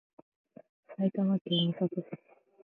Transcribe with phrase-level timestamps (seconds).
[0.97, 2.07] 埼玉県美里町